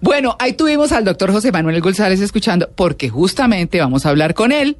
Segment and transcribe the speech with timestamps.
[0.00, 4.52] Bueno, ahí tuvimos al doctor José Manuel González escuchando, porque justamente vamos a hablar con
[4.52, 4.76] él.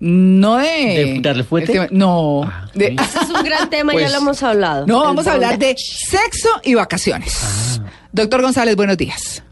[0.00, 0.64] No de...
[0.66, 1.72] ¿De darle fuerte?
[1.72, 2.42] tema- no.
[2.44, 2.94] Ah, de-.
[3.00, 4.86] Ese es un gran tema, ya Pues- lo hemos hablado.
[4.86, 7.80] no, vamos a hablar de sexo y vacaciones.
[8.12, 9.42] Doctor González, buenos días.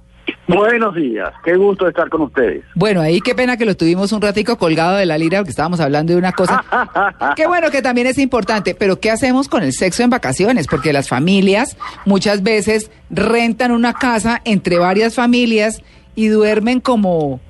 [0.48, 2.64] Buenos días, qué gusto estar con ustedes.
[2.74, 5.80] Bueno, ahí qué pena que lo tuvimos un ratico colgado de la lira porque estábamos
[5.80, 6.64] hablando de una cosa.
[7.36, 10.68] Qué bueno que también es importante, pero ¿qué hacemos con el sexo en vacaciones?
[10.68, 15.82] Porque las familias muchas veces rentan una casa entre varias familias
[16.14, 17.40] y duermen como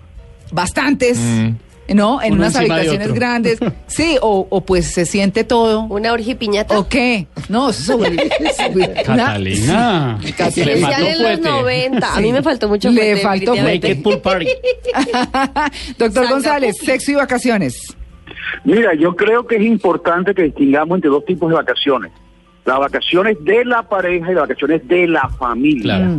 [0.53, 1.19] bastantes,
[1.95, 2.21] ¿no?
[2.23, 3.59] En Uno unas habitaciones grandes.
[3.87, 5.83] Sí, o, o pues se siente todo.
[5.85, 6.79] Una orgipiñata.
[6.79, 7.27] ¿O qué?
[7.49, 8.11] No, eso una-
[9.05, 10.19] Catalina.
[10.37, 10.67] Catalina.
[10.67, 11.49] Le Especial en los fuete.
[11.49, 12.13] 90.
[12.13, 12.23] A Sí.
[12.23, 13.55] mí me faltó mucho Le fuerte, faltó.
[13.63, 14.47] Naked pool party.
[15.99, 17.97] Doctor González, sexo y vacaciones.
[18.65, 22.13] Mira, yo creo que es importante que distingamos entre dos tipos de vacaciones.
[22.65, 25.97] Las vacaciones de la pareja y las vacaciones de la familia.
[25.99, 26.17] Claro.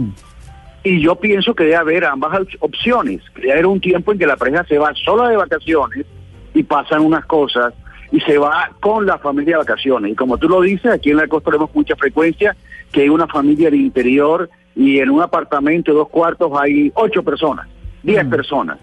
[0.92, 0.94] Mm.
[0.98, 3.22] Y yo pienso que debe haber ambas op- opciones.
[3.36, 6.06] Que debe haber un tiempo en que la pareja se va sola de vacaciones
[6.54, 7.74] y pasan unas cosas
[8.12, 10.12] y se va con la familia de vacaciones.
[10.12, 12.56] Y como tú lo dices, aquí en la costa tenemos mucha frecuencia
[12.92, 17.22] que hay una familia del interior y en un apartamento de dos cuartos hay ocho
[17.24, 17.68] personas,
[18.04, 18.78] diez personas.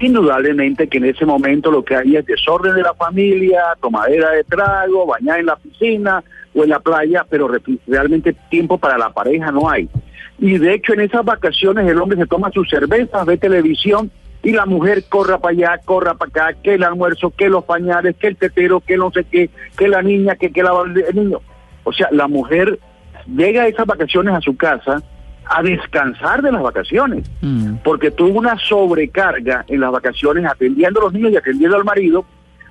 [0.00, 4.44] Indudablemente que en ese momento lo que hay es desorden de la familia, tomadera de
[4.44, 6.22] trago, bañar en la piscina
[6.54, 9.88] o en la playa, pero re- realmente tiempo para la pareja no hay.
[10.38, 14.10] Y de hecho en esas vacaciones el hombre se toma sus cervezas, ve televisión
[14.42, 18.14] y la mujer corra para allá, corra para acá, que el almuerzo, que los pañales,
[18.16, 21.40] que el tetero, que no sé qué, que la niña, que, que la, el niño.
[21.82, 22.78] O sea, la mujer
[23.26, 25.02] llega a esas vacaciones a su casa
[25.44, 27.76] a descansar de las vacaciones Mm.
[27.82, 32.24] porque tuvo una sobrecarga en las vacaciones atendiendo a los niños y atendiendo al marido,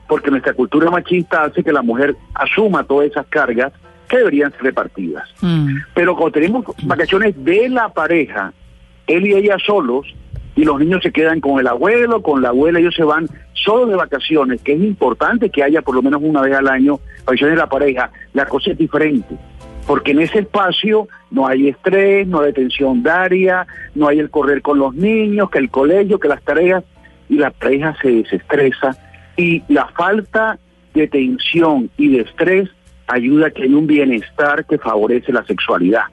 [0.07, 3.73] porque nuestra cultura machista hace que la mujer asuma todas esas cargas
[4.07, 5.27] que deberían ser repartidas.
[5.41, 5.77] Mm.
[5.93, 8.53] Pero cuando tenemos vacaciones de la pareja,
[9.07, 10.07] él y ella solos,
[10.55, 13.89] y los niños se quedan con el abuelo, con la abuela, ellos se van solos
[13.89, 17.55] de vacaciones, que es importante que haya por lo menos una vez al año vacaciones
[17.55, 19.35] de la pareja, la cosa es diferente.
[19.85, 24.61] Porque en ese espacio no hay estrés, no hay tensión diaria, no hay el correr
[24.61, 26.83] con los niños, que el colegio, que las tareas,
[27.29, 28.97] y la pareja se desestresa.
[29.37, 30.59] Y la falta
[30.93, 32.69] de tensión y de estrés
[33.07, 36.03] ayuda a que haya un bienestar que favorece la sexualidad.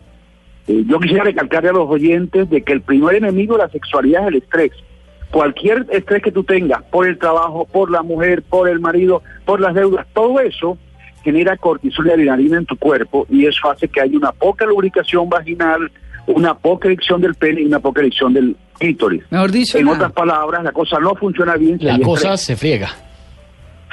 [0.67, 4.23] Eh, yo quisiera recalcarle a los oyentes de que el primer enemigo de la sexualidad
[4.23, 4.73] es el estrés.
[5.31, 9.61] Cualquier estrés que tú tengas por el trabajo, por la mujer, por el marido, por
[9.61, 10.79] las deudas, todo eso
[11.25, 15.29] genera cortisol y adrenalina en tu cuerpo y eso hace que haya una poca lubricación
[15.29, 15.91] vaginal,
[16.27, 19.23] una poca erección del pene y una poca erección del clítoris.
[19.31, 19.97] Mejor dicho, En nada.
[19.97, 21.79] otras palabras, la cosa no funciona bien.
[21.81, 22.41] La hay cosa estrés.
[22.43, 22.91] se friega.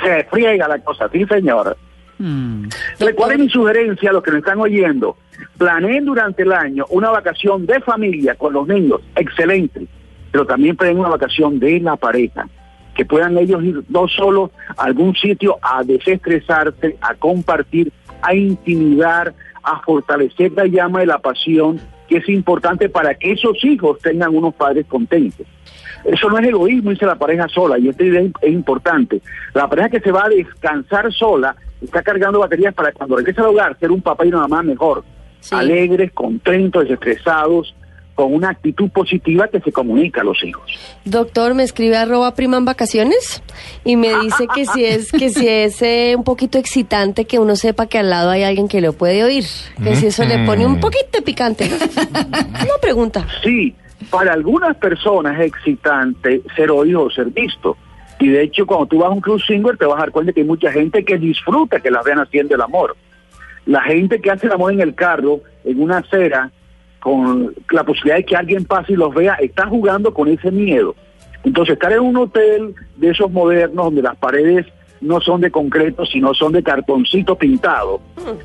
[0.04, 1.76] se friega la cosa, sí señor.
[2.22, 2.70] Mm.
[3.00, 5.18] Recuerden mi sugerencia a los que nos están oyendo.
[5.58, 9.88] Planeen durante el año una vacación de familia con los niños, excelente,
[10.32, 12.48] pero también planeen una vacación de la pareja,
[12.94, 19.34] que puedan ellos ir no solo a algún sitio a desestresarse, a compartir, a intimidar,
[19.64, 24.36] a fortalecer la llama de la pasión, que es importante para que esos hijos tengan
[24.36, 25.48] unos padres contentos.
[26.06, 29.24] Eso no es egoísmo, dice la pareja sola, y esta idea es importante.
[29.56, 33.47] La pareja que se va a descansar sola está cargando baterías para cuando regrese al
[33.47, 35.03] hogar ser un papá y una mamá mejor,
[35.40, 35.56] Sí.
[35.56, 37.74] alegres, contentos, desestresados,
[38.14, 40.70] con una actitud positiva que se comunica a los hijos.
[41.06, 43.41] Doctor, me escribe arroba prima en vacaciones
[43.84, 47.56] y me dice que si es que si es eh, un poquito excitante que uno
[47.56, 49.46] sepa que al lado hay alguien que lo puede oír,
[49.81, 51.72] que si eso le pone un poquito de picante.
[51.97, 53.25] Una pregunta.
[53.44, 53.74] Sí,
[54.12, 57.78] para algunas personas es excitante ser oído o ser visto.
[58.22, 60.32] Y de hecho, cuando tú vas a un club single, te vas a dar cuenta
[60.32, 62.96] que hay mucha gente que disfruta que las vean haciendo el amor.
[63.66, 66.52] La gente que hace el amor en el carro, en una acera,
[67.00, 70.96] con la posibilidad de que alguien pase y los vea, está jugando con ese miedo.
[71.44, 74.68] Entonces, estar en un hotel de esos modernos, donde las paredes
[75.02, 78.02] no son de concreto, sino son de cartoncito pintado,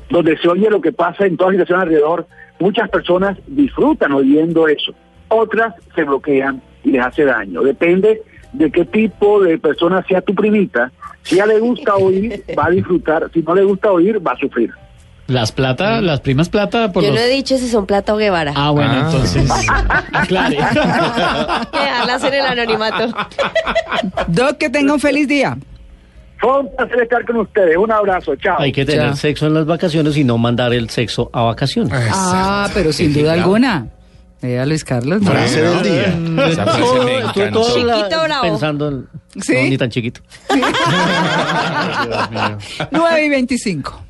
[0.09, 2.25] donde se oye lo que pasa en toda situación alrededor,
[2.59, 4.91] muchas personas disfrutan oyendo eso.
[5.27, 7.61] Otras se bloquean y les hace daño.
[7.61, 10.91] Depende de qué tipo de persona sea tu primita.
[11.23, 13.29] Si a ella le gusta oír, va a disfrutar.
[13.33, 14.71] Si no le gusta oír, va a sufrir.
[15.27, 17.19] Las plata, las primas plata por Yo los...
[17.19, 18.53] no he dicho si son plata o Guevara.
[18.55, 19.03] Ah, bueno, Ah.
[19.05, 19.51] entonces...
[20.13, 20.55] Aclare.
[21.71, 23.07] Que dejarlas en el anonimato.
[24.27, 25.57] Doc, que tenga un feliz día.
[26.39, 27.75] Fue un placer estar con ustedes.
[27.77, 28.35] Un abrazo.
[28.37, 28.55] Chao.
[28.59, 31.91] Hay que tener sexo en las vacaciones y no mandar el sexo a vacaciones.
[32.13, 33.87] Ah, pero sin duda alguna.
[34.41, 35.21] Vea, Luis Carlos.
[35.21, 35.31] ¿no?
[35.31, 36.47] Frase del día.
[36.47, 37.61] Esa frase Todo- me estuve encantó.
[37.61, 38.41] todo la- Chiquito bravo.
[38.43, 39.07] pensando en...
[39.41, 39.53] ¿Sí?
[39.53, 40.21] No, ni tan chiquito.
[42.91, 44.03] 9 y 25.